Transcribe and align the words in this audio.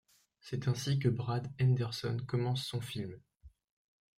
C'est 0.39 0.67
ainsi 0.67 0.97
que 0.97 1.09
Brad 1.09 1.47
Anderson 1.61 2.17
commence 2.27 2.65
son 2.65 2.81
film. 2.81 3.21